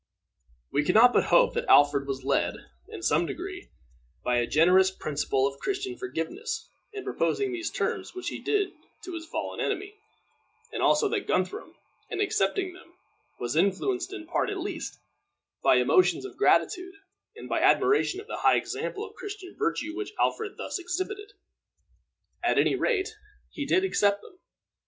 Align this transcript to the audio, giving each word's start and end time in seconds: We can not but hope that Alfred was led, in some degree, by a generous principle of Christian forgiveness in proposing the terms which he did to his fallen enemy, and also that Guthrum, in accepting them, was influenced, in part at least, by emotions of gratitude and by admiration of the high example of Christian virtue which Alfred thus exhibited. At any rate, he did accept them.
We 0.71 0.83
can 0.83 0.95
not 0.95 1.13
but 1.13 1.25
hope 1.25 1.53
that 1.53 1.69
Alfred 1.69 2.07
was 2.07 2.23
led, 2.23 2.55
in 2.89 3.03
some 3.03 3.27
degree, 3.27 3.69
by 4.23 4.37
a 4.37 4.47
generous 4.47 4.89
principle 4.89 5.45
of 5.45 5.59
Christian 5.59 5.95
forgiveness 5.95 6.67
in 6.91 7.03
proposing 7.03 7.51
the 7.51 7.61
terms 7.65 8.15
which 8.15 8.29
he 8.29 8.39
did 8.41 8.71
to 9.03 9.13
his 9.13 9.27
fallen 9.27 9.59
enemy, 9.59 9.93
and 10.73 10.81
also 10.81 11.07
that 11.09 11.27
Guthrum, 11.27 11.75
in 12.09 12.19
accepting 12.19 12.73
them, 12.73 12.95
was 13.39 13.55
influenced, 13.55 14.11
in 14.11 14.25
part 14.25 14.49
at 14.49 14.57
least, 14.57 14.97
by 15.63 15.75
emotions 15.75 16.25
of 16.25 16.35
gratitude 16.35 16.95
and 17.35 17.47
by 17.47 17.59
admiration 17.61 18.19
of 18.19 18.25
the 18.25 18.37
high 18.37 18.55
example 18.55 19.05
of 19.05 19.13
Christian 19.13 19.55
virtue 19.55 19.95
which 19.95 20.13
Alfred 20.19 20.57
thus 20.57 20.79
exhibited. 20.79 21.33
At 22.43 22.57
any 22.57 22.73
rate, 22.75 23.13
he 23.51 23.67
did 23.67 23.83
accept 23.83 24.23
them. 24.23 24.39